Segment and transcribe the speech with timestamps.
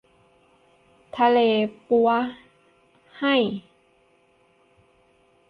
[1.17, 1.39] ทะเล
[1.89, 2.09] ปั๋ว
[3.17, 3.35] ไห่